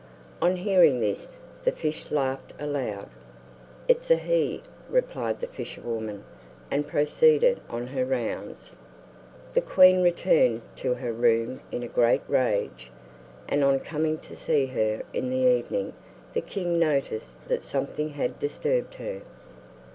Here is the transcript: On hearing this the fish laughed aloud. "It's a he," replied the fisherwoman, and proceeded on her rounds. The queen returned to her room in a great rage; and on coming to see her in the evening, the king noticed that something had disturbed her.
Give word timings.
On 0.41 0.55
hearing 0.55 0.99
this 0.99 1.37
the 1.63 1.71
fish 1.71 2.09
laughed 2.09 2.53
aloud. 2.59 3.07
"It's 3.87 4.09
a 4.09 4.15
he," 4.15 4.63
replied 4.89 5.41
the 5.41 5.45
fisherwoman, 5.45 6.23
and 6.71 6.87
proceeded 6.87 7.59
on 7.69 7.85
her 7.85 8.03
rounds. 8.03 8.75
The 9.53 9.61
queen 9.61 10.01
returned 10.01 10.63
to 10.77 10.95
her 10.95 11.13
room 11.13 11.59
in 11.71 11.83
a 11.83 11.87
great 11.87 12.23
rage; 12.27 12.89
and 13.47 13.63
on 13.63 13.79
coming 13.79 14.17
to 14.25 14.35
see 14.35 14.65
her 14.65 15.03
in 15.13 15.29
the 15.29 15.47
evening, 15.47 15.93
the 16.33 16.41
king 16.41 16.79
noticed 16.79 17.35
that 17.47 17.61
something 17.61 18.09
had 18.09 18.39
disturbed 18.39 18.95
her. 18.95 19.21